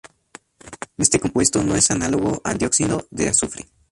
Este 0.97 1.19
compuesto 1.19 1.63
no 1.63 1.75
es 1.75 1.91
análogo 1.91 2.41
al 2.43 2.57
dióxido 2.57 3.05
de 3.11 3.29
azufre. 3.29 3.67